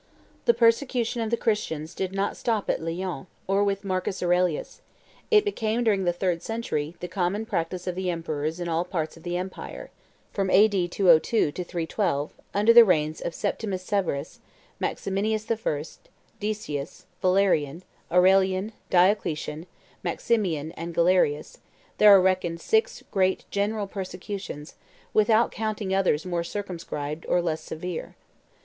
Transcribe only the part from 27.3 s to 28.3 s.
less severe.